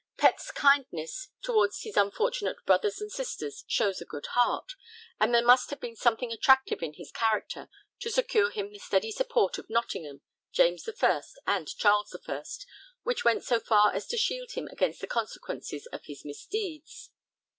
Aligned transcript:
Pett's 0.17 0.49
kindness 0.49 1.27
towards 1.43 1.83
his 1.83 1.95
unfortunate 1.95 2.57
brothers 2.65 2.99
and 2.99 3.11
sisters 3.11 3.63
shows 3.67 4.01
a 4.01 4.05
good 4.05 4.25
heart, 4.31 4.71
and 5.19 5.31
there 5.31 5.45
must 5.45 5.69
have 5.69 5.79
been 5.79 5.95
something 5.95 6.31
attractive 6.31 6.81
in 6.81 6.95
his 6.95 7.11
character 7.11 7.69
to 7.99 8.09
secure 8.09 8.49
him 8.49 8.71
the 8.71 8.79
steady 8.79 9.11
support 9.11 9.59
of 9.59 9.69
Nottingham, 9.69 10.21
James 10.51 10.89
I, 10.89 11.21
and 11.45 11.67
Charles 11.77 12.15
I, 12.27 12.43
which 13.03 13.23
went 13.23 13.43
so 13.43 13.59
far 13.59 13.93
as 13.93 14.07
to 14.07 14.17
shield 14.17 14.53
him 14.53 14.67
against 14.71 15.01
the 15.01 15.05
consequences 15.07 15.85
of 15.93 16.05
his 16.05 16.25
misdeeds. 16.25 17.11